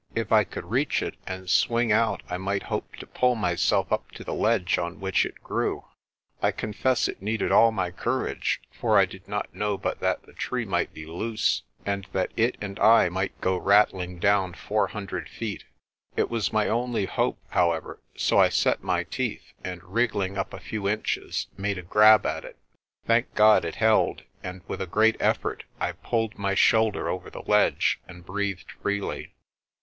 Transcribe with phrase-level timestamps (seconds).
[0.15, 4.09] If I could reach it and swing out I might hope to pull myself up
[4.13, 5.85] to the ledge on which it grew.
[6.41, 10.33] I confess it needed all my courage, for I did not know but that the
[10.33, 15.29] tree might be loose, and that it and I might go rattling down four hundred
[15.29, 15.65] feet.
[16.15, 20.59] It was my only hope, however, so I set my teeth, and wriggling up a
[20.59, 22.57] few inches, made a grab at it.
[23.05, 27.43] Thank God it held, and with a great effort I pulled my shoulder over the
[27.43, 29.35] ledge, and breathed freely.